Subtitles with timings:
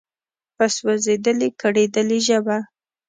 [0.55, 2.57] په سوزیدلي، کړیدلي ژبه